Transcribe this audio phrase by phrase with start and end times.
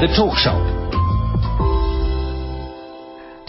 [0.00, 0.56] The Talk Shop.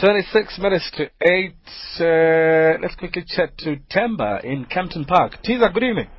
[0.02, 1.56] 26 minutes to 8.
[1.96, 5.40] Uh, let's quickly chat to Temba in Kempton Park.
[5.46, 6.10] Tisa, good evening.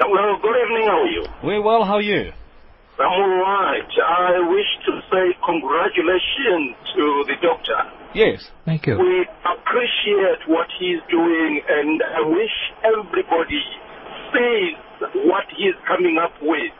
[0.00, 0.88] Well, good evening.
[0.90, 1.24] How are you?
[1.40, 2.32] Very well, how are you?
[2.98, 3.86] I'm all right.
[4.02, 7.78] I wish to say congratulations to the doctor.
[8.12, 8.50] Yes.
[8.64, 8.98] Thank you.
[8.98, 12.50] We appreciate what he's doing, and I wish
[12.82, 13.62] everybody
[14.34, 14.74] sees
[15.30, 16.74] what he's coming up with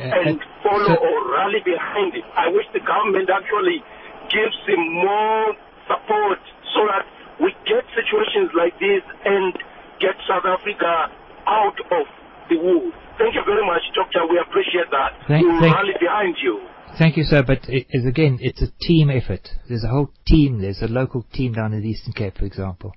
[0.00, 2.24] and uh, follow so- or rally behind it.
[2.36, 3.80] I wish the government actually
[4.28, 5.54] gives him more
[5.86, 6.40] support
[6.74, 7.04] so that
[7.40, 9.54] we get situations like this and
[10.00, 11.12] get South Africa
[11.46, 12.04] out of
[12.50, 12.96] the woods.
[13.18, 14.26] Thank you very much, Doctor.
[14.28, 15.12] We appreciate that.
[15.28, 16.60] Thank- we thank- rally behind you.
[16.98, 17.42] Thank you, sir.
[17.42, 19.48] But it is again, it's a team effort.
[19.68, 20.60] There's a whole team.
[20.60, 22.92] There's a local team down in the Eastern Cape, for example.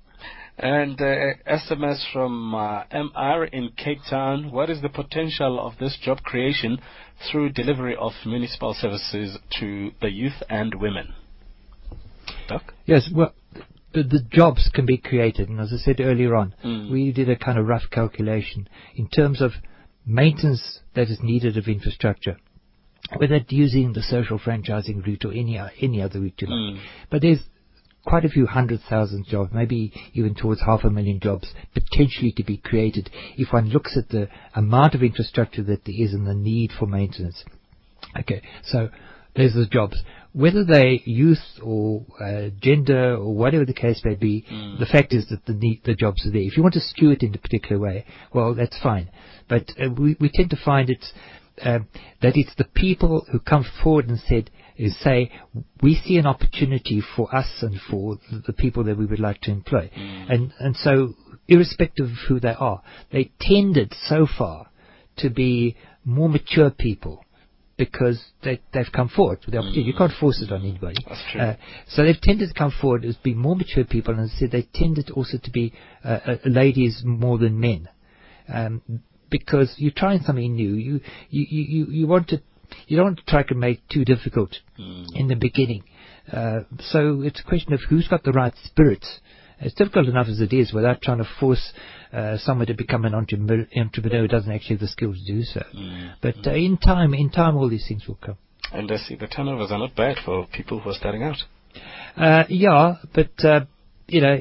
[0.62, 1.04] And uh,
[1.50, 4.52] SMS from uh, MR in Cape Town.
[4.52, 6.78] What is the potential of this job creation
[7.30, 11.14] through delivery of municipal services to the youth and women?
[12.46, 12.74] Doc?
[12.84, 13.32] Yes, well,
[13.94, 16.90] the, the jobs can be created, and as I said earlier on, Mm.
[16.90, 19.52] we did a kind of rough calculation in terms of
[20.04, 22.36] maintenance that is needed of infrastructure,
[23.16, 26.74] whether using the social franchising route or any any other route you like.
[26.74, 26.80] Mm.
[27.10, 27.40] But there's
[28.04, 32.44] quite a few hundred thousand jobs, maybe even towards half a million jobs potentially to
[32.44, 36.34] be created if one looks at the amount of infrastructure that there is and the
[36.34, 37.44] need for maintenance.
[38.18, 38.88] Okay, so
[39.36, 40.02] there's the jobs.
[40.32, 44.44] Whether they youth or uh, gender or whatever the case may be,
[44.78, 46.42] the fact is that the need, the jobs are there.
[46.42, 49.10] If you want to skew it in a particular way, well, that's fine.
[49.48, 51.04] But uh, we, we tend to find it
[51.64, 51.88] um,
[52.22, 54.50] that it's the people who come forward and said,
[55.02, 55.30] say,
[55.82, 59.50] we see an opportunity for us and for the- people that we would like to
[59.50, 59.90] employ.
[59.94, 61.14] And, and so,
[61.48, 64.70] irrespective of who they are, they tended so far
[65.18, 67.24] to be more mature people
[67.76, 69.82] because they, they've come forward with the opportunity.
[69.82, 71.02] You can't force it on anybody.
[71.08, 71.40] That's true.
[71.40, 71.56] Uh,
[71.88, 74.50] so they've tended to come forward as being more mature people, and as I said,
[74.50, 75.72] they tended also to be
[76.04, 77.88] uh, uh, ladies more than men.
[78.52, 78.82] Um,
[79.30, 80.74] because you're trying something new.
[80.74, 82.42] You, you, you, you, want to,
[82.86, 84.56] you don't want to try to make it too difficult
[85.14, 85.84] in the beginning.
[86.32, 89.04] Uh, so it's a question of who's got the right spirit.
[89.60, 91.72] It's difficult enough as it is without trying to force
[92.12, 95.42] uh, someone to become an entrepreneur, entrepreneur who doesn't actually have the skills to do
[95.42, 95.62] so.
[96.22, 98.36] But uh, in time, in time, all these things will come.
[98.72, 101.36] And I see the turnovers are not bad for people who are starting out.
[102.16, 103.60] Uh, yeah, but uh,
[104.10, 104.38] you know,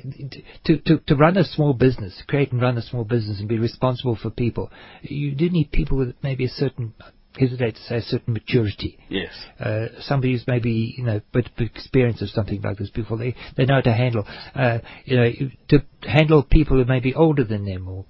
[0.66, 3.60] to, to to run a small business, create and run a small business, and be
[3.60, 4.72] responsible for people,
[5.02, 6.94] you do need people with maybe a certain,
[7.38, 8.98] hesitate to say, a certain maturity.
[9.10, 9.32] Yes.
[9.60, 13.66] Uh, somebody who's maybe you know of experience of something like this before they they
[13.66, 14.26] know how to handle
[14.56, 15.30] uh, you know
[15.70, 18.06] to handle people who may be older than them or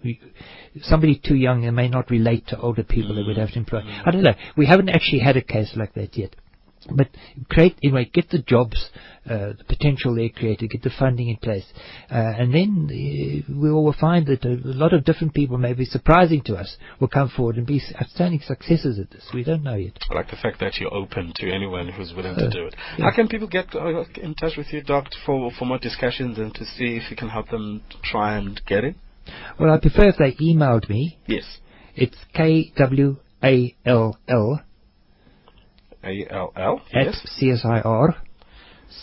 [0.81, 3.81] somebody too young and may not relate to older people that would have to employ.
[4.05, 4.35] I don't know.
[4.57, 6.35] We haven't actually had a case like that yet.
[6.89, 7.09] But
[7.49, 8.89] create anyway, get the jobs,
[9.25, 11.65] uh, the potential there created, get the funding in place,
[12.09, 15.83] uh, and then uh, we will find that a, a lot of different people, maybe
[15.85, 19.27] surprising to us, will come forward and be outstanding successes at this.
[19.33, 19.93] We don't know yet.
[20.09, 22.75] I like the fact that you're open to anyone who's willing to Uh, do it.
[22.97, 23.05] yeah.
[23.09, 26.53] How can people get uh, in touch with you, Doc, for, for more discussions and
[26.55, 28.95] to see if you can help them try and get it?
[29.59, 31.19] Well, I prefer if they emailed me.
[31.27, 31.57] Yes.
[31.95, 34.61] It's K W A L L
[36.03, 36.81] A-L-L.
[36.93, 37.21] at Yes.
[37.39, 38.15] CSIR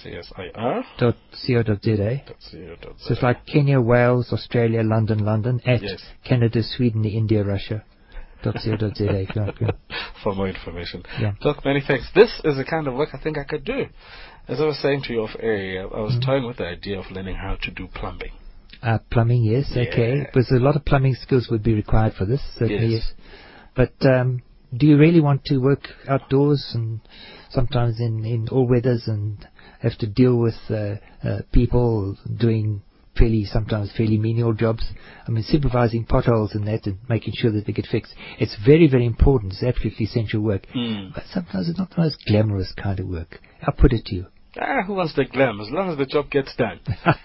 [0.03, 0.85] C-S-I-R.
[0.99, 1.15] dot
[1.47, 1.95] co dot za.
[1.95, 6.03] dot co dot So it's like Kenya, Wales, Australia, London, London at Yes.
[6.25, 7.85] Canada, Sweden, India, Russia.
[8.43, 9.27] dot co dot za.
[10.25, 11.05] For more information.
[11.21, 11.33] Yeah.
[11.41, 12.09] Doc, many thanks.
[12.15, 13.87] This is the kind of work I think I could do.
[14.49, 16.21] As I was saying to you off air, I was Mm-hmm.
[16.31, 18.33] toying with the idea of learning how to do plumbing.
[18.83, 20.19] Uh, plumbing, yes, okay.
[20.19, 20.25] Yeah.
[20.25, 23.13] Because a lot of plumbing skills would be required for this, certainly, Yes.
[23.17, 23.27] yes.
[23.75, 24.43] But um,
[24.75, 27.01] do you really want to work outdoors and
[27.51, 29.47] sometimes in, in all weathers and
[29.81, 30.95] have to deal with uh,
[31.27, 32.83] uh, people doing
[33.17, 34.85] fairly, sometimes fairly menial jobs?
[35.27, 38.15] I mean, supervising potholes and that and making sure that they get fixed.
[38.39, 39.53] It's very, very important.
[39.53, 40.67] It's absolutely essential work.
[40.75, 41.15] Mm.
[41.15, 43.41] But sometimes it's not the most glamorous kind of work.
[43.63, 44.27] I'll put it to you.
[44.59, 45.61] Ah, who wants the glam?
[45.61, 46.81] As long as the job gets done.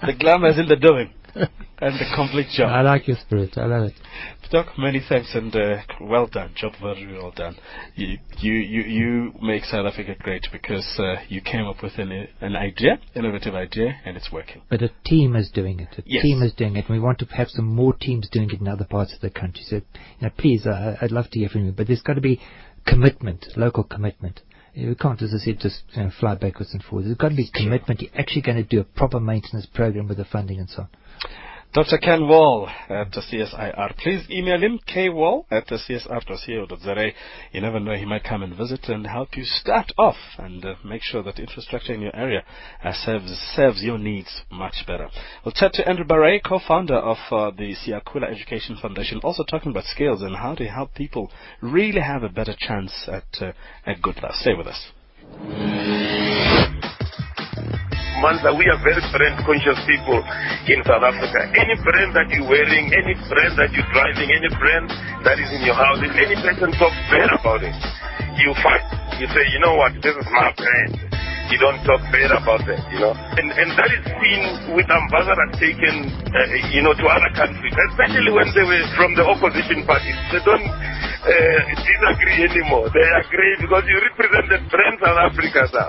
[0.06, 1.14] the glam is in the doing.
[1.36, 2.70] And the complete job.
[2.70, 3.58] I like your spirit.
[3.58, 3.94] I love it.
[4.52, 6.52] Doc, many thanks and uh, well done.
[6.56, 7.56] Job very well done.
[7.96, 12.28] You, you, you, you make South Africa great because uh, you came up with an,
[12.42, 14.62] an idea, innovative idea, and it's working.
[14.70, 15.88] But a team is doing it.
[15.98, 16.24] A Yes.
[16.24, 16.86] team is doing it.
[16.90, 19.30] And we want to have some more teams doing it in other parts of the
[19.30, 19.64] country.
[19.66, 19.82] So, you
[20.22, 21.72] know, please, uh, I'd love to hear from you.
[21.72, 22.42] But there's got to be
[22.86, 24.42] commitment, local commitment.
[24.76, 27.08] We can't, as I said, just you know, fly backwards and forwards.
[27.08, 28.02] There's got to be commitment.
[28.02, 30.90] You're actually going to do a proper maintenance program with the funding and so on.
[31.74, 32.00] Dr.
[32.00, 33.96] Ken Wall at the CSIR.
[33.96, 37.12] Please email him, kwall at the csir.co.za.
[37.54, 40.76] You never know, he might come and visit and help you start off and uh,
[40.84, 42.44] make sure that infrastructure in your area
[42.84, 45.08] uh, serves, serves your needs much better.
[45.46, 49.86] We'll chat to Andrew Barre, co-founder of uh, the Siyakhula Education Foundation, also talking about
[49.86, 51.32] skills and how to help people
[51.62, 53.54] really have a better chance at, uh,
[53.86, 54.34] at good life.
[54.36, 54.92] Stay with us.
[58.22, 60.22] Manza, we are very brand conscious people
[60.70, 61.42] in South Africa.
[61.58, 64.94] Any brand that you're wearing, any brand that you're driving, any brand
[65.26, 67.74] that is in your house, if any person talks bad about it,
[68.38, 68.86] you fight.
[69.18, 71.21] You say, you know what, this is my brand.
[71.52, 73.12] You don't talk bad about that, you know.
[73.12, 76.40] And and that is seen with ambassadors taken, uh,
[76.72, 80.16] you know, to other countries, especially when they were from the opposition parties.
[80.32, 82.88] They don't uh, disagree anymore.
[82.96, 85.88] They agree because you represent the brand South Africa, sir.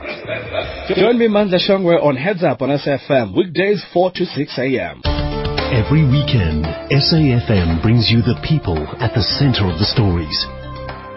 [0.98, 5.00] Join me, Mandla Shongwe, on Heads Up on SFM, weekdays 4 to 6 a.m.
[5.72, 10.36] Every weekend, SAFM brings you the people at the center of the stories.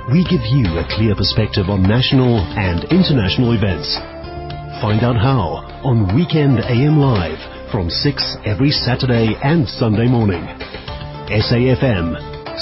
[0.08, 4.15] We give you a clear perspective on national and international events.
[4.86, 7.42] Find out how on Weekend AM Live
[7.72, 10.46] from 6 every Saturday and Sunday morning.
[11.26, 12.14] SAFM,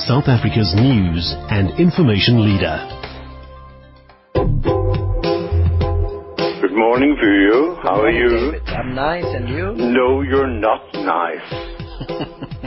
[0.07, 2.79] South Africa's news and information leader.
[6.63, 7.83] Good morning, Vuyo.
[7.83, 8.53] How are you?
[8.53, 8.69] David.
[8.69, 9.73] I'm nice, and you?
[9.75, 11.43] No, you're not nice.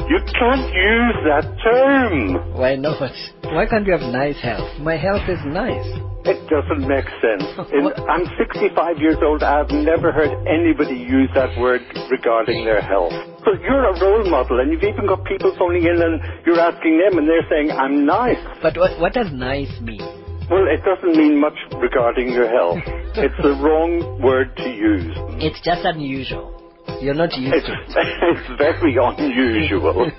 [0.04, 2.52] you can't use that term.
[2.52, 3.00] Why not?
[3.40, 4.78] Why can't you have nice health?
[4.80, 6.15] My health is nice.
[6.26, 7.46] It doesn't make sense.
[7.72, 9.42] In, I'm 65 years old.
[9.46, 13.14] I've never heard anybody use that word regarding their health.
[13.44, 16.98] But you're a role model, and you've even got people phoning in and you're asking
[16.98, 18.42] them, and they're saying, I'm nice.
[18.60, 20.02] But what, what does nice mean?
[20.50, 22.78] Well, it doesn't mean much regarding your health.
[23.14, 25.14] it's the wrong word to use.
[25.38, 26.54] It's just unusual.
[27.00, 27.86] You're not used It's, to it.
[28.34, 30.10] it's very unusual.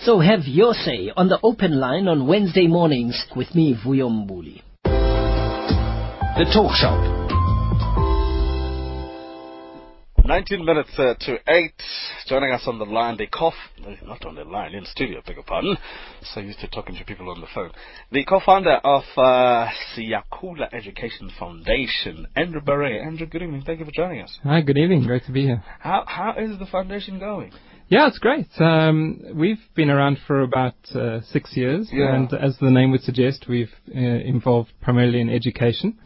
[0.00, 4.62] So have your say on the open line on Wednesday mornings with me, Vuyo Mbuli.
[6.36, 7.00] The Talk Shop.
[10.26, 11.72] 19 minutes uh, to 8.
[12.26, 13.52] Joining us on the line, the co
[14.04, 15.78] not on the line, in studio, beg your pardon.
[16.34, 17.70] So used to talking to people on the phone.
[18.12, 23.00] The co-founder of uh, Siyakhula Education Foundation, Andrew Barre.
[23.02, 23.62] Andrew, good evening.
[23.64, 24.38] Thank you for joining us.
[24.42, 25.04] Hi, good evening.
[25.04, 25.62] Great to be here.
[25.80, 27.52] How How is the foundation going?
[27.88, 28.48] Yeah, it's great.
[28.60, 32.14] Um, we've been around for about uh, six years, Yeah.
[32.14, 35.96] and as the name would suggest, we've uh, involved primarily in education.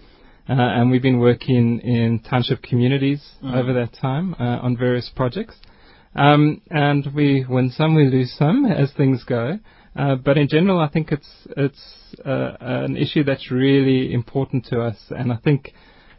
[0.51, 5.55] Uh, and we've been working in township communities over that time uh, on various projects.
[6.17, 9.61] Um, and we win some, we lose some, as things go.
[9.95, 11.81] Uh, but in general, I think it's it's
[12.25, 15.73] uh, an issue that's really important to us, and I think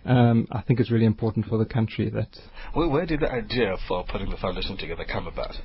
[0.06, 2.30] um, I think it's really important for the country that
[2.74, 5.56] Where, where did the idea for putting the foundation together come about?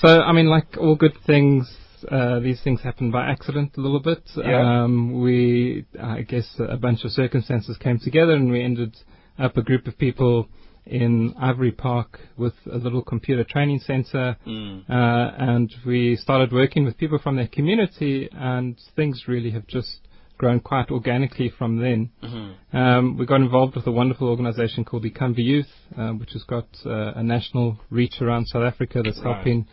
[0.00, 1.72] So, I mean, like all good things,
[2.10, 4.22] uh, these things happen by accident a little bit.
[4.36, 4.82] Yeah.
[4.84, 8.96] Um, we, I guess, a bunch of circumstances came together, and we ended
[9.38, 10.48] up a group of people
[10.86, 14.84] in Ivory Park with a little computer training center, Mm.
[14.88, 20.03] uh, and we started working with people from their community, and things really have just
[20.38, 22.10] grown quite organically from then.
[22.22, 22.76] Mm-hmm.
[22.76, 26.42] Um, we got involved with a wonderful organization called the the Youth, uh, which has
[26.44, 29.34] got uh, a national reach around South Africa that's Right.
[29.34, 29.66] helping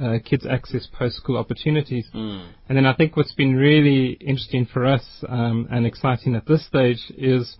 [0.00, 2.06] uh, kids access post-school opportunities.
[2.14, 2.48] Mm.
[2.68, 6.66] And then I think what's been really interesting for us um, and exciting at this
[6.66, 7.56] stage is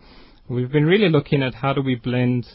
[0.49, 2.47] we've been really looking at how do we blend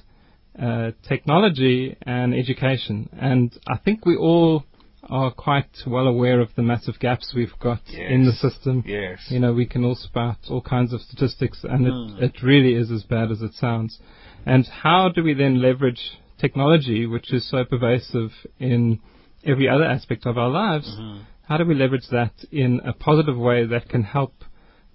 [0.61, 3.09] uh, technology and education.
[3.17, 4.65] And I think we all
[5.09, 8.83] are quite well aware of the massive gaps we've got in the system.
[8.85, 9.19] Yes.
[9.29, 12.17] You know, we can all spout all kinds of statistics, and Hmm.
[12.23, 13.99] it, it really is as bad as it sounds.
[14.45, 18.99] And how do we then leverage technology, which is so pervasive in
[19.43, 20.87] every other aspect of our lives?
[20.89, 21.19] Mm-hmm.
[21.47, 24.33] How do we leverage that in a positive way that can help,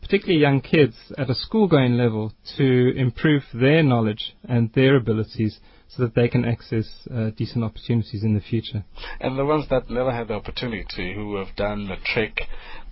[0.02, 6.02] particularly young kids at a school-going level, to improve their knowledge and their abilities so
[6.02, 8.84] that they can access uh, decent opportunities in the future?
[9.20, 12.42] And the ones that never had the opportunity who have done the trick,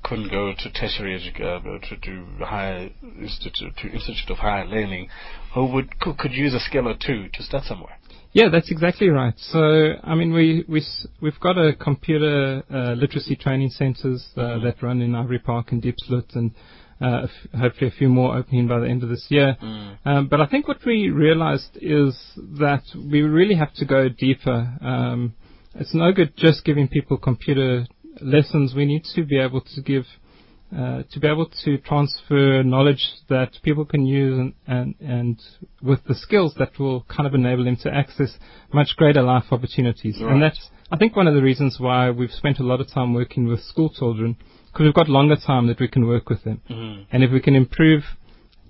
[0.02, 5.08] couldn't go to tertiary education, to, to higher institute, to institute of higher learning,
[5.54, 7.96] who would could, could use a skill or two to start somewhere.
[8.32, 9.34] Yeah, that's exactly right.
[9.36, 10.84] So, I mean, we, we,
[11.20, 15.82] we've got a computer uh, literacy training centres uh, that run in Ivory Park and
[15.82, 16.52] Diepsloot and
[17.00, 19.56] uh, f- hopefully a few more opening by the end of this year.
[20.04, 24.76] Um, but I think what we realized is that we really have to go deeper.
[24.80, 25.34] Um,
[25.74, 27.86] it's no good just giving people computer
[28.20, 28.74] lessons.
[28.74, 30.04] We need to be able to give
[30.76, 35.40] uh, to be able to transfer knowledge that people can use and, and, and
[35.82, 38.38] with the skills that will kind of enable them to access
[38.72, 40.16] much greater life opportunities.
[40.20, 40.32] Right.
[40.32, 43.14] And that's I think one of the reasons why we've spent a lot of time
[43.14, 44.36] working with school children,
[44.72, 46.60] because we've got longer time that we can work with them.
[46.70, 47.02] Mm-hmm.
[47.12, 48.02] And if we can improve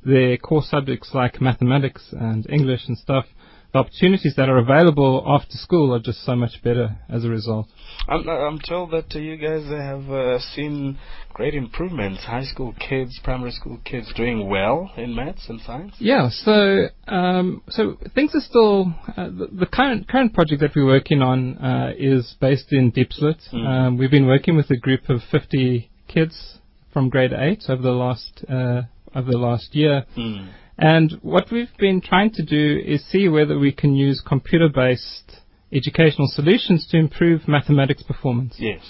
[0.05, 3.27] their core subjects like mathematics and English and stuff,
[3.73, 7.69] the opportunities that are available after school are just so much better as a result.
[8.09, 10.99] I'm, I'm told that uh, you guys have uh, seen
[11.33, 12.25] great improvements.
[12.25, 15.95] High school kids, primary school kids doing well in maths and science.
[15.99, 20.87] Yeah, so um, so things are still uh, the, the, current current project that we're
[20.87, 23.39] working on uh, is based in Diepsloot.
[23.53, 23.67] Mm.
[23.67, 26.59] Um, we've been working with a group of 50 kids
[26.93, 28.83] from grade eight over the last uh,
[29.15, 29.97] over the last year.
[30.17, 30.49] Mm.
[30.79, 35.29] And what we've been trying to do is see whether we can use computer-based
[35.73, 38.55] educational solutions to improve mathematics performance.
[38.59, 38.81] Yes.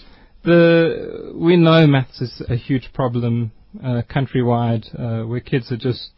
[0.45, 6.13] The we know maths is a huge problem uh, countrywide, uh, where kids are just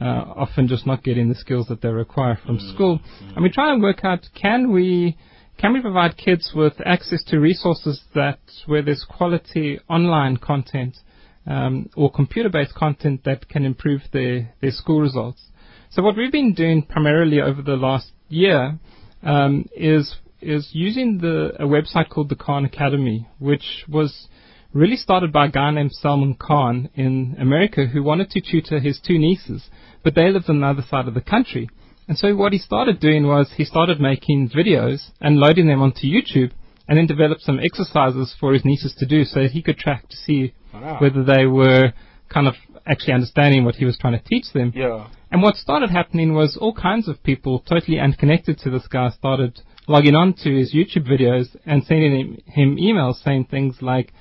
[0.00, 2.74] uh, often just not getting the skills that they require from Mm.
[2.74, 3.00] school.
[3.34, 5.16] And we try and work out can we
[5.58, 10.96] can we provide kids with access to resources that where there's quality online content
[11.46, 15.42] um, or computer-based content that can improve their, their school results.
[15.90, 18.78] So what we've been doing primarily over the last year
[19.22, 24.28] um, is is using the a website called the Khan Academy, which was
[24.72, 29.00] really started by a guy named Salman Khan in America who wanted to tutor his
[29.00, 29.70] two nieces,
[30.04, 31.68] but they lived on the other side of the country.
[32.08, 36.06] And so what he started doing was he started making videos and loading them onto
[36.06, 36.52] YouTube
[36.88, 40.08] and then developed some exercises for his nieces to do so that he could track
[40.08, 40.98] to see Wow.
[41.00, 41.92] whether they were
[42.28, 42.54] kind of
[42.86, 44.72] actually understanding what he was trying to teach them.
[44.74, 45.08] Yeah.
[45.30, 49.60] And what started happening was all kinds of people, totally unconnected to this guy, started
[49.88, 54.12] logging on to his YouTube videos and sending him, him emails saying things like,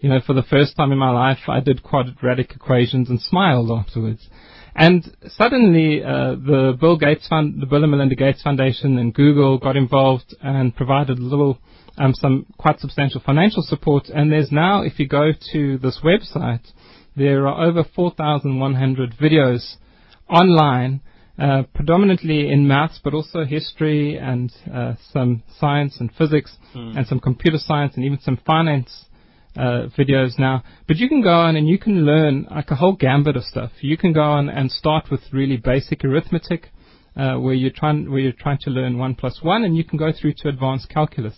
[0.00, 3.70] you know, for the first time in my life, I did quadratic equations and smiled
[3.70, 4.28] afterwards.
[4.74, 9.58] And suddenly, uh, the Bill Gates Fund, the Bill and Melinda Gates Foundation and Google
[9.58, 11.58] got involved and provided a little,
[11.98, 14.08] um, some quite substantial financial support.
[14.08, 16.72] And there's now, if you go to this website,
[17.16, 19.76] there are over 4,100 videos
[20.28, 21.00] online,
[21.38, 26.96] uh, predominantly in maths, but also history and uh, some science and physics Hmm.
[26.96, 29.06] and some computer science and even some finance
[29.60, 30.62] uh, videos now.
[30.88, 33.72] But you can go on and you can learn like a whole gambit of stuff.
[33.80, 36.70] You can go on and start with really basic arithmetic,
[37.16, 39.98] uh, where you're trying where you're trying to learn one plus one, and you can
[39.98, 41.36] go through to advanced calculus.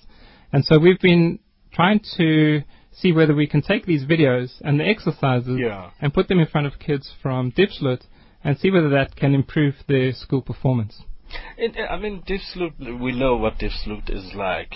[0.53, 1.39] And so we've been
[1.73, 2.63] trying to
[2.93, 5.91] see whether we can take these videos and the exercises Yeah.
[6.01, 8.03] and put them in front of kids from Diepsloot
[8.45, 11.03] and see whether that can improve their school performance.
[11.57, 14.75] It, I mean, Diepsloot, we know what Diepsloot is like.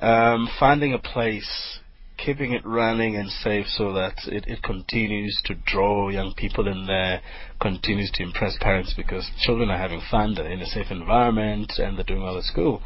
[0.00, 1.80] Um, finding a place,
[2.16, 6.86] keeping it running and safe so that it, it continues to draw young people in
[6.86, 7.20] there,
[7.60, 11.96] continues to impress parents because children are having fun, they're in a safe environment, and
[11.96, 12.82] they're doing well at school.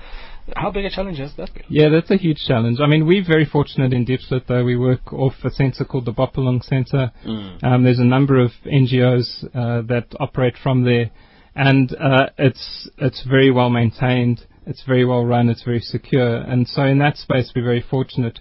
[0.56, 1.64] How big a challenge has that been?
[1.68, 2.80] Yeah, that's a huge challenge.
[2.80, 4.64] I mean, we're very fortunate in Diepsloot, though.
[4.64, 7.12] We work off a centre called the Bopalong Centre.
[7.24, 7.62] Mm.
[7.62, 11.10] Um, there's a number of NGOs uh, that operate from there,
[11.54, 14.46] and uh, it's it's very well maintained.
[14.66, 15.48] It's very well run.
[15.48, 18.40] It's very secure, and so in that space, we're very fortunate.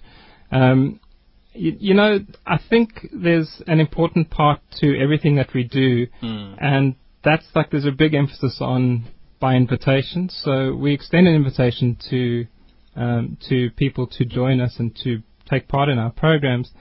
[0.51, 0.99] Um,
[1.53, 6.55] you, you know, I think there's an important part to everything that we do, Mm.
[6.59, 9.05] and that's like there's a big emphasis on
[9.39, 10.29] by invitation.
[10.29, 12.45] So we extend an invitation to
[12.95, 16.71] um, to people to join us and to take part in our programs,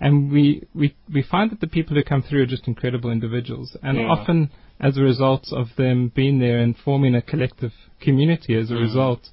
[0.00, 3.76] and we we we find that the people who come through are just incredible individuals,
[3.82, 4.08] and Yeah.
[4.08, 8.74] often as a result of them being there and forming a collective community as a
[8.74, 8.80] Mm.
[8.80, 9.28] result,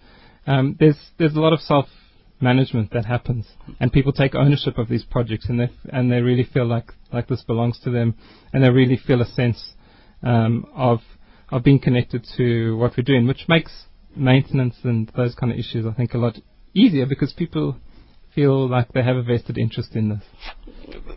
[0.48, 1.88] um, there's there's a lot of self
[2.42, 3.48] management that happens,
[3.80, 7.28] and people take ownership of these projects, and they and they really feel like like
[7.28, 8.16] this belongs to them,
[8.54, 9.74] and they really feel a sense
[10.24, 11.00] um, of
[11.50, 15.86] of being connected to what we're doing, which makes maintenance and those kind of issues,
[15.86, 16.38] I think, a lot
[16.74, 17.78] easier because people
[18.34, 20.24] feel like they have a vested interest in this.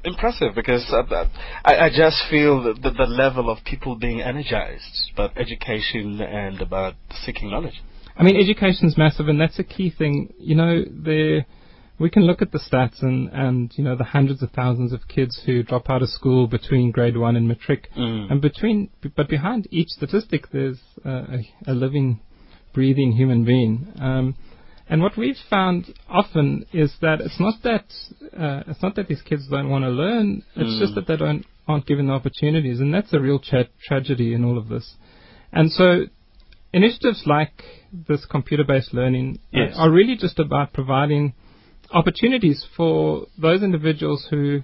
[0.05, 1.25] Impressive because uh,
[1.65, 6.95] I, I just feel that the level of people being energized about education and about
[7.25, 7.83] seeking knowledge.
[8.19, 10.33] I mean, education's massive, and that's a key thing.
[10.39, 11.47] You know, there
[12.01, 15.07] we can look at the stats and and you know the hundreds of thousands of
[15.09, 18.31] kids who drop out of school between grade one and matric, Mm.
[18.31, 22.21] and between but behind each statistic there's uh, a, a living,
[22.75, 23.87] breathing human being.
[24.01, 24.35] Um,
[24.91, 27.85] and what we've found often is that it's not that
[28.37, 30.43] uh, it's not that these kids don't want to learn.
[30.57, 30.81] It's Mm.
[30.81, 34.45] just that they don't aren't given the opportunities, and that's a real tra- tragedy in
[34.45, 34.95] all of this.
[35.53, 36.07] And so,
[36.73, 37.63] initiatives like
[38.09, 39.75] this computer-based learning uh, Yes.
[39.77, 41.35] are really just about providing
[41.91, 44.63] opportunities for those individuals who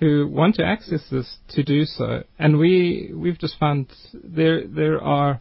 [0.00, 2.24] who want to access this to do so.
[2.38, 5.40] And we we've just found there there are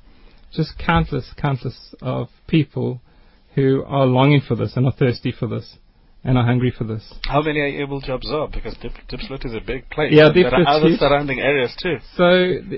[0.53, 3.01] just countless countless of people
[3.55, 5.77] who are longing for this and are thirsty for this
[6.23, 7.13] and are hungry for this.
[7.23, 8.51] How many are you able to absorb?
[8.51, 8.91] Because Dip,
[9.45, 10.11] is a big place.
[10.13, 11.97] Yeah, there are other surrounding areas too.
[12.15, 12.77] So,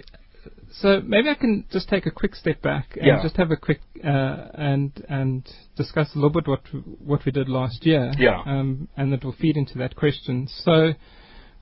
[0.82, 3.22] so maybe I can just take a quick step back and Yeah.
[3.24, 6.62] just have a quick uh, and and discuss a little bit what
[7.00, 8.12] what we did last year.
[8.18, 8.42] Yeah.
[8.46, 10.48] Um, and that will feed into that question.
[10.66, 10.94] So.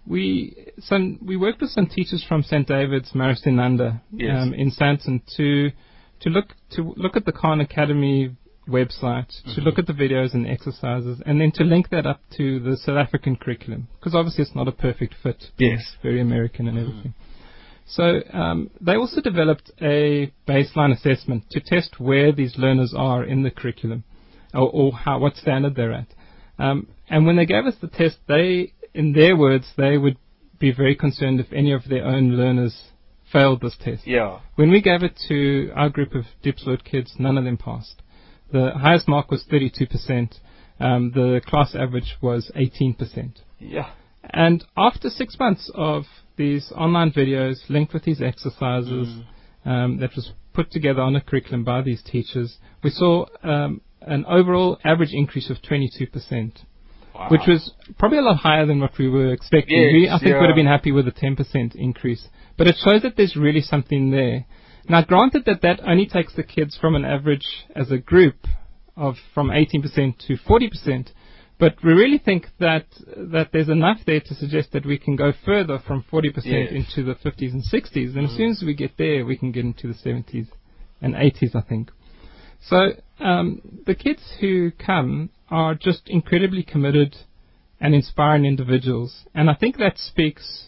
[0.07, 4.35] We some we worked with some teachers from St David's Marist Inanda Yes.
[4.35, 5.69] um, in Sandton to
[6.21, 8.35] to look to look at the Khan Academy
[8.67, 9.61] website, to Mm-hmm.
[9.61, 12.97] look at the videos and exercises, and then to link that up to the South
[12.97, 15.51] African curriculum, because obviously it's not a perfect fit.
[15.59, 15.81] Yes.
[16.01, 17.13] very American and everything.
[17.91, 23.43] So um, they also developed a baseline assessment to test where these learners are in
[23.43, 24.05] the curriculum,
[24.53, 26.07] or, or how what standard they're at.
[26.57, 30.17] Um, and when they gave us the test, they, in their words, they would
[30.57, 32.91] be very concerned if any of their own learners
[33.31, 34.07] failed this test.
[34.07, 34.39] Yeah.
[34.55, 38.01] When we gave it to our group of Diepsloot kids, none of them passed.
[38.53, 40.39] The highest mark was 32%.
[40.79, 43.35] Um, the class average was 18%.
[43.59, 43.91] Yeah.
[44.33, 46.03] And after six months of
[46.37, 49.07] these online videos linked with these exercises
[49.65, 54.25] um, that was put together on a curriculum by these teachers, we saw um, an
[54.25, 56.63] overall average increase of 22%,
[57.13, 57.27] Wow.
[57.29, 59.77] which was probably a lot higher than what we were expecting.
[59.77, 60.39] Yes, we, I think, yeah.
[60.39, 62.25] would have been happy with a 10% increase.
[62.57, 64.45] But it shows that there's really something there.
[64.87, 67.45] Now, granted that that only takes the kids from an average
[67.75, 68.47] as a group
[68.95, 71.09] of from 18% to 40%,
[71.61, 72.87] but we really think that
[73.35, 76.71] that there's enough there to suggest that we can go further from 40% Yes.
[76.71, 79.63] into the 50s and 60s, and as soon as we get there, we can get
[79.63, 80.47] into the 70s
[81.03, 81.91] and 80s, I think.
[82.61, 82.79] So
[83.19, 87.15] um, the kids who come are just incredibly committed
[87.79, 90.67] and inspiring individuals, and I think that speaks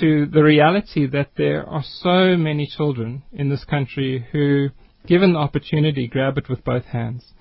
[0.00, 4.70] to the reality that there are so many children in this country who,
[5.06, 7.34] given the opportunity, grab it with both hands.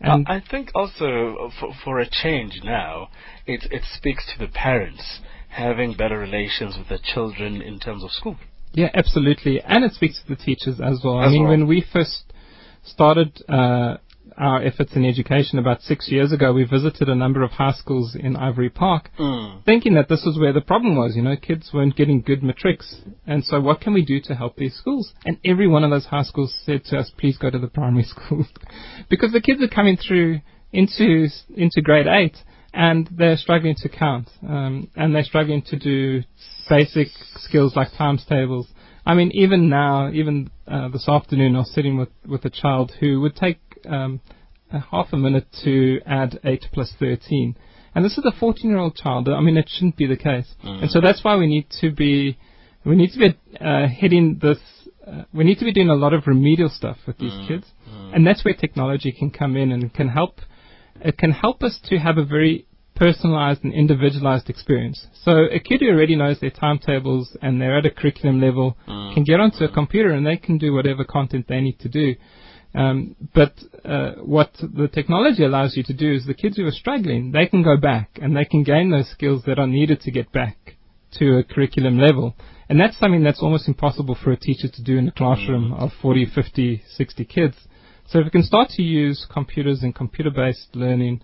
[0.00, 3.08] And Uh, I think also for, for a change now,
[3.46, 8.10] it, it speaks to the parents having better relations with their children in terms of
[8.10, 8.36] school.
[8.72, 9.62] Yeah, absolutely.
[9.62, 11.18] And it speaks to the teachers as well.
[11.18, 11.50] I mean, well.
[11.52, 12.24] when we first
[12.84, 13.96] started uh,
[14.38, 18.14] our efforts in education about six years ago, we visited a number of high schools
[18.18, 19.10] in Ivory Park,
[19.64, 21.16] thinking that this was where the problem was.
[21.16, 22.96] You know, kids weren't getting good matrics.
[23.26, 25.12] And so what can we do to help these schools?
[25.24, 28.04] And every one of those high schools said to us, please go to the primary
[28.14, 28.46] schools.
[29.08, 30.40] because the kids are coming through
[30.72, 32.36] into, into grade eight
[32.74, 36.22] and they're struggling to count, um, and they're struggling to do
[36.68, 38.68] basic skills like times tables.
[39.06, 42.92] I mean, even now, even uh, this afternoon, I was sitting with, with a child
[43.00, 43.58] who would take
[43.88, 44.20] um,
[44.72, 47.56] a half a minute to add 8 plus 13.
[47.94, 49.28] And this is a 14 year old child.
[49.28, 50.54] I mean, it shouldn't be the case.
[50.82, 52.38] And so that's why we need to be,
[52.84, 54.58] we need to be uh, hitting this,
[55.06, 57.66] uh, we need to be doing a lot of remedial stuff with these kids.
[58.14, 60.40] And that's where technology can come in and can help,
[61.00, 65.06] it can help us to have a very personalized and individualized experience.
[65.22, 68.76] So a kid who already knows their timetables and they're at a curriculum level
[69.14, 72.14] can get onto a computer and they can do whatever content they need to do.
[72.76, 73.54] Um, but
[73.86, 77.46] uh, what the technology allows you to do is the kids who are struggling, they
[77.46, 80.76] can go back and they can gain those skills that are needed to get back
[81.12, 82.36] to a curriculum level.
[82.68, 85.90] And that's something that's almost impossible for a teacher to do in a classroom of
[86.02, 87.56] 40, 50, 60 kids.
[88.08, 91.22] So if we can start to use computers and computer-based learning,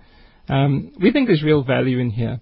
[0.48, 2.40] um, we think there's real value in here.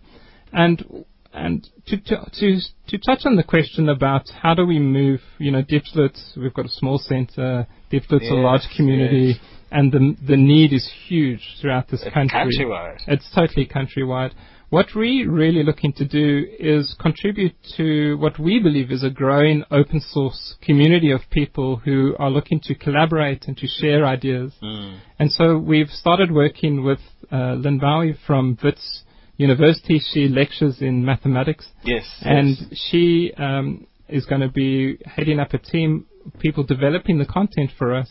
[0.53, 5.21] And and to, to to to touch on the question about how do we move,
[5.39, 9.39] you know, Diepsloot, we've got a small centre, Diepsloot's a large community, yes.
[9.71, 12.39] and the the need is huge throughout this It's country.
[12.39, 12.99] countrywide.
[13.07, 14.33] It's totally countrywide.
[14.71, 19.65] What we're really looking to do is contribute to what we believe is a growing
[19.73, 24.53] open source community of people who are looking to collaborate and to share ideas.
[24.61, 27.01] And so we've started working with
[27.33, 29.03] uh, Lynn Bowie from Wits
[29.41, 30.01] University.
[30.13, 31.67] She lectures in mathematics.
[31.83, 32.05] Yes.
[32.21, 32.89] And yes.
[32.91, 36.07] she um, is going to be heading up a team,
[36.39, 38.11] people developing the content for us,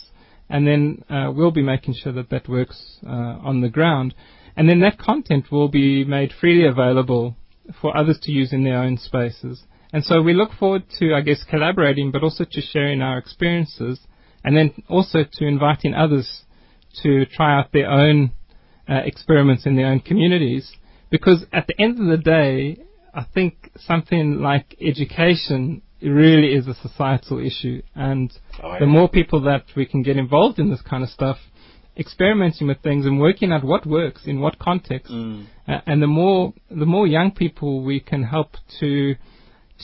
[0.50, 3.10] and then uh, we'll be making sure that that works uh,
[3.50, 4.16] on the ground.
[4.58, 7.36] And then that content will be made freely available
[7.80, 9.64] for others to use in their own spaces.
[9.94, 14.00] And so we look forward to, I guess, collaborating, but also to sharing our experiences,
[14.44, 16.44] and then also to inviting others
[17.04, 18.32] to try out their own
[18.90, 20.76] uh, experiments in their own communities.
[21.10, 22.78] Because at the end of the day,
[23.14, 28.32] I think something like education really is a societal issue, and
[28.64, 28.80] Oh, yeah.
[28.80, 31.38] the more people that we can get involved in this kind of stuff,
[31.98, 35.46] experimenting with things and working out what works in what context, Mm.
[35.68, 39.16] uh, and the more the more young people we can help to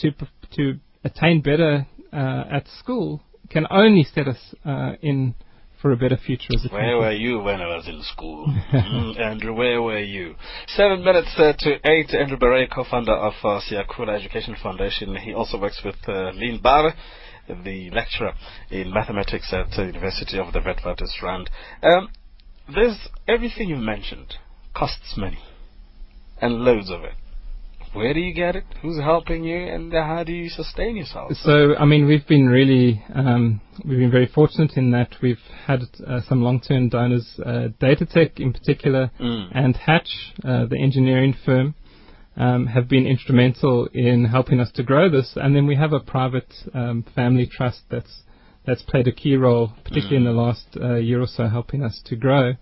[0.01, 0.11] to
[0.51, 5.35] to attain better uh, at school can only set us uh, in
[5.81, 8.47] for a better future as a Where were you when I was in school?
[8.73, 10.35] mm, Andrew, where were you?
[10.67, 12.13] Seven minutes uh, to eight.
[12.13, 15.15] Andrew Beret, co-founder of uh, Siyakhula Education Foundation.
[15.15, 16.93] He also works with uh, Lynn Barre,
[17.47, 18.33] the lecturer
[18.71, 21.47] in mathematics at the University of the Witwatersrand.
[21.83, 22.09] Um,
[22.73, 24.35] there's everything you mentioned
[24.73, 25.39] costs money,
[26.41, 27.13] and loads of it.
[27.95, 28.65] Where do you get it?
[28.81, 29.55] Who's helping you?
[29.55, 31.31] And how do you sustain yourself?
[31.43, 35.79] So, I mean, we've been really, um, we've been very fortunate in that we've had
[36.05, 39.47] uh, some long-term donors, uh, Datatec in particular, Mm.
[39.53, 40.09] and Hatch,
[40.43, 41.73] uh, the engineering firm,
[42.35, 45.31] um, have been instrumental in helping us to grow this.
[45.37, 48.23] And then we have a private um, family trust that's
[48.65, 52.01] that's played a key role, particularly in the last uh, year or so, helping us
[52.05, 52.53] to grow.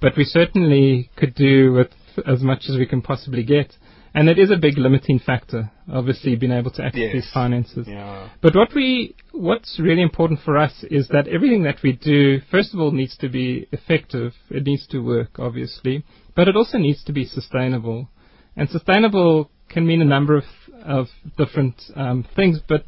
[0.00, 1.88] But we certainly could do with
[2.26, 3.74] as much as we can possibly get.
[4.14, 7.12] And it is a big limiting factor, obviously, being able to access Yes.
[7.12, 7.86] these finances.
[7.88, 8.28] Yeah.
[8.40, 12.74] But what we, what's really important for us is that everything that we do, first
[12.74, 14.32] of all, needs to be effective.
[14.50, 18.08] It needs to work, obviously, but it also needs to be sustainable.
[18.56, 20.44] And sustainable can mean a number of
[20.84, 22.84] of different um, things, but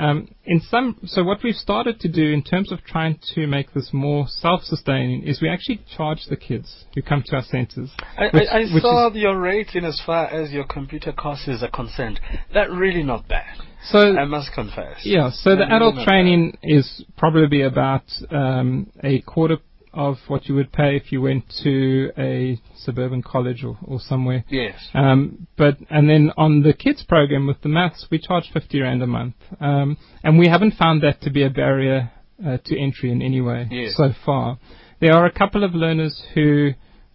[0.00, 3.72] um, in some, so what we've started to do in terms of trying to make
[3.74, 7.90] this more self-sustaining is we actually charge the kids who come to our centres.
[8.16, 11.70] I, which- I, I which saw your rating as far as your computer courses are
[11.70, 12.20] concerned.
[12.54, 13.58] That really not bad.
[13.84, 15.00] So I must confess.
[15.04, 19.56] Yeah, so the really adult training is probably about um, a quarter
[19.92, 24.44] of what you would pay if you went to a suburban college or, or somewhere.
[24.48, 24.74] Yes.
[24.94, 29.02] Um, but and then on the kids program with the maths, we charge fifty rand
[29.02, 32.10] a month, um, and we haven't found that to be a barrier
[32.46, 33.94] uh, to entry in any way Yes.
[33.96, 34.58] so far.
[35.00, 36.70] There are a couple of learners who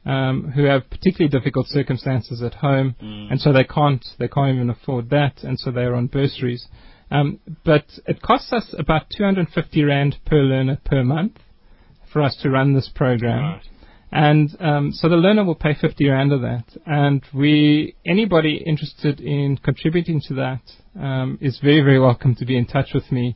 [0.05, 3.31] um, who have particularly difficult circumstances at home, Mm.
[3.31, 6.67] and so they can't they can't even afford that, and so they are on bursaries.
[7.11, 11.37] Um, but it costs us about 250 rand per learner per month
[12.15, 13.43] for us to run this program.
[13.43, 13.61] Right.
[14.09, 16.63] And um, so the learner will pay 50 rand of that.
[16.85, 20.61] And we, anybody interested in contributing to that
[20.97, 23.35] um, is very, very welcome to be in touch with me.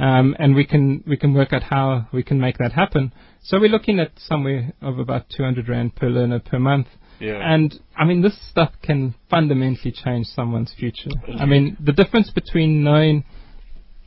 [0.00, 3.12] Um, and we can we can work out how we can make that happen.
[3.44, 6.88] So we're looking at somewhere of about 200 rand per learner per month.
[7.20, 7.38] Yeah.
[7.40, 11.10] And I mean, this stuff can fundamentally change someone's future.
[11.38, 13.24] I mean, the difference between knowing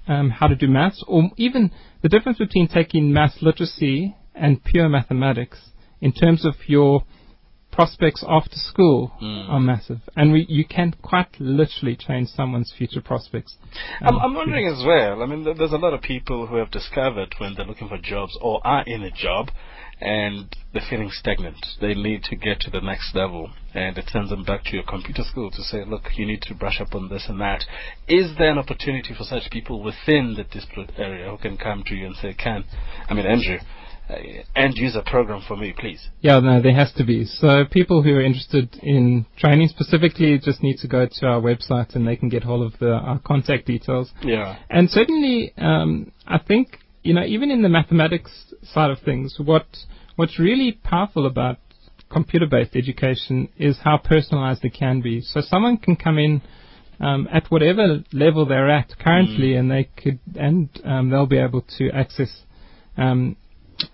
[0.09, 4.89] um, how to do maths, or even the difference between taking maths literacy and pure
[4.89, 5.69] mathematics
[6.01, 7.03] in terms of your
[7.71, 9.49] prospects after school Mm.
[9.49, 9.99] are massive.
[10.15, 13.55] And we, you can quite literally change someone's future prospects.
[14.01, 15.21] I'm, um, I'm wondering as well.
[15.21, 18.37] I mean, there's a lot of people who have discovered when they're looking for jobs
[18.41, 19.51] or are in a job
[20.01, 21.65] and they're feeling stagnant.
[21.81, 24.83] They need to get to the next level, and it sends them back to your
[24.83, 27.63] computer school to say, look, you need to brush up on this and that.
[28.07, 31.95] Is there an opportunity for such people within the Diepsloot area who can come to
[31.95, 32.63] you and say, can,
[33.09, 33.57] I mean, Andrew,
[34.09, 34.15] uh,
[34.55, 36.07] end user program for me, please?
[36.21, 37.25] Yeah, no, there has to be.
[37.25, 41.95] So people who are interested in training specifically just need to go to our website
[41.95, 44.11] and they can get hold of the, our contact details.
[44.23, 44.57] Yeah.
[44.69, 49.65] And certainly, um, I think you know, even in the mathematics side of things, what
[50.15, 51.57] what's really powerful about
[52.11, 55.21] computer-based education is how personalized it can be.
[55.21, 56.41] So someone can come in
[56.99, 61.63] um, at whatever level they're at currently, and they could and um, they'll be able
[61.77, 62.41] to access
[62.97, 63.37] um,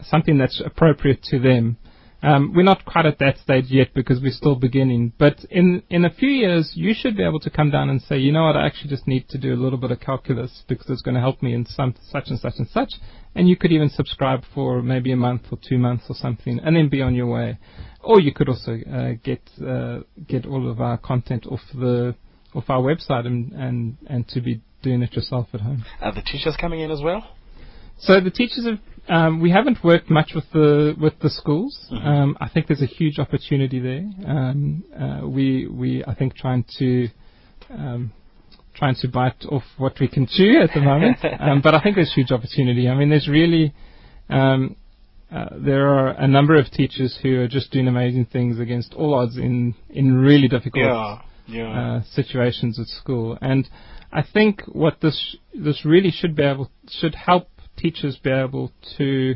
[0.04, 1.78] something that's appropriate to them.
[2.24, 5.14] Um, we're not quite at that stage yet because we're still beginning.
[5.20, 8.18] But in in a few years, you should be able to come down and say,
[8.18, 10.90] you know what, I actually just need to do a little bit of calculus because
[10.90, 12.94] it's going to help me in some such and such and such.
[13.36, 16.76] And you could even subscribe for maybe a month or two months or something, and
[16.76, 17.58] then be on your way.
[18.02, 22.16] Or you could also uh, get uh, get all of our content off the
[22.56, 25.84] off our website and, and and to be doing it yourself at home.
[26.02, 27.36] Are the teachers coming in as well?
[28.00, 28.80] So the teachers have.
[29.08, 31.88] Um, we haven't worked much with the with the schools.
[31.92, 32.06] Mhm.
[32.06, 34.06] Um, I think there's a huge opportunity there.
[34.26, 37.10] Um, uh, we we I think trying to
[37.70, 38.12] um,
[38.74, 41.18] trying to bite off what we can chew at the moment.
[41.40, 42.90] um, but I think there's huge opportunity.
[42.90, 43.74] I mean, there's really
[44.30, 44.76] um,
[45.32, 49.14] uh, there are a number of teachers who are just doing amazing things against all
[49.14, 51.18] odds in in really difficult Yeah.
[51.48, 51.80] Yeah.
[51.80, 53.38] uh, situations at school.
[53.42, 53.68] And
[54.12, 59.36] I think what this this really should be able should help teachers be able to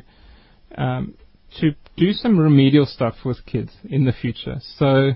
[0.77, 1.15] um,
[1.59, 4.59] to do some remedial stuff with kids in the future.
[4.77, 5.11] So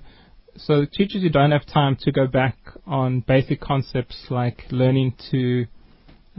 [0.55, 5.65] so teachers who don't have time to go back on basic concepts like learning to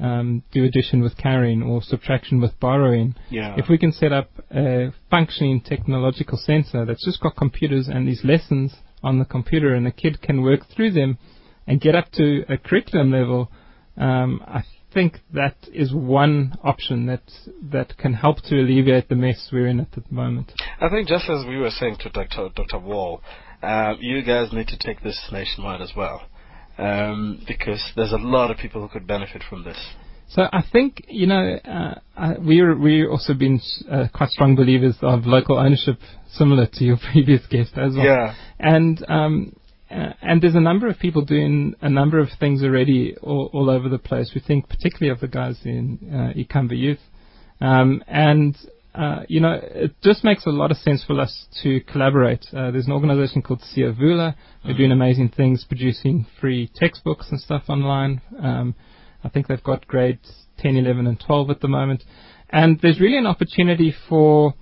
[0.01, 3.15] um, do addition with carrying or subtraction with borrowing.
[3.31, 3.55] yeah.
[3.57, 8.25] If we can set up a functioning technological center that's just got computers and these
[8.25, 11.19] lessons on the computer, and the kid can work through them
[11.67, 13.51] and get up to a curriculum level,
[13.97, 14.63] um, I
[14.95, 17.23] think that is one option that
[17.73, 20.53] that can help to alleviate the mess we're in at the moment.
[20.81, 22.49] I think just as we were saying to Dr.
[22.55, 22.79] Dr.
[22.79, 23.21] Wall,
[23.63, 26.23] uh, you guys need to take this nationwide as well,
[26.79, 29.79] um, because there's a lot of people who could benefit from this.
[30.29, 35.27] So I think you know uh, we're we also been uh, quite strong believers of
[35.27, 35.99] local ownership,
[36.33, 38.05] similar to your previous guest as well.
[38.05, 38.35] Yeah.
[38.59, 39.57] And um,
[39.91, 43.71] uh, and there's a number of people doing a number of things already all, all
[43.71, 44.33] over the place.
[44.35, 47.01] We think particularly of the guys in uh, Ikamva Youth,
[47.61, 48.57] um, and
[48.95, 52.47] uh, you know, it just makes a lot of sense for us to collaborate.
[52.53, 54.35] Uh, there's an organization called Siyavula.
[54.63, 54.79] They're Mm-hmm.
[54.79, 58.23] doing amazing things, producing free textbooks and stuff online.
[58.41, 58.75] Um,
[59.25, 62.05] I think they've got grades 10, 11, and 12 at the moment.
[62.51, 64.55] And there's really an opportunity for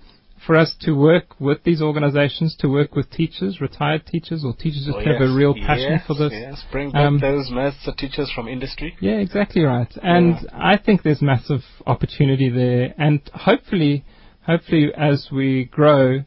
[0.47, 4.87] for us to work with these organizations, to work with teachers, retired teachers, or teachers
[4.87, 6.33] who Oh, have yes, a real passion yes, for this.
[6.33, 8.97] Yes, bring back Um, those master teachers from industry.
[9.01, 9.91] Yeah, exactly right.
[10.03, 12.95] And I think there's massive opportunity there.
[12.99, 14.05] And hopefully,
[14.47, 16.25] hopefully as we grow,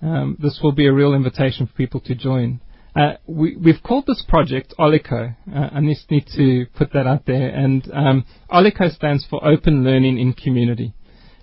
[0.00, 2.60] um, this will be a real invitation for people to join.
[2.96, 5.36] Uh, we, we've called this project OLICO.
[5.54, 7.48] Uh, I just need to put that out there.
[7.48, 10.94] And um, OLICO stands for Open Learning in Community.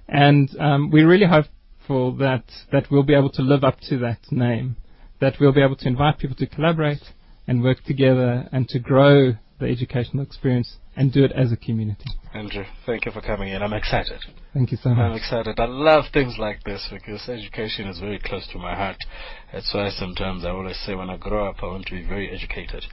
[0.08, 1.46] And um, we really hope
[1.88, 4.78] for that that we'll be able to live up to that name,
[5.20, 7.04] that we'll be able to invite people to collaborate
[7.48, 12.06] and work together and to grow the educational experience and do it as a community.
[12.34, 13.62] Andrew, thank you for coming in.
[13.62, 14.20] I'm excited.
[14.54, 15.00] Thank you so much.
[15.00, 15.60] I'm excited.
[15.60, 18.98] I love things like this because education is very close to my heart.
[19.54, 22.30] That's why sometimes I always say when I grow up I want to be very
[22.30, 22.84] educated.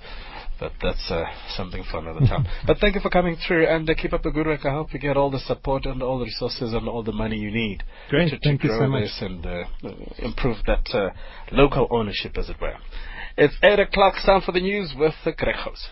[0.62, 1.24] But that's uh,
[1.56, 2.46] something for another time.
[2.68, 4.64] but thank you for coming through and uh, keep up the good work.
[4.64, 7.36] I hope you get all the support and all the resources and all the money
[7.36, 8.30] you need Great.
[8.30, 9.02] to, to Thank you grow so much.
[9.02, 9.64] this and uh,
[10.18, 11.10] improve that uh,
[11.50, 12.76] local ownership, as it were.
[13.36, 15.88] It's 8 o'clock, time for the news with the Grechos.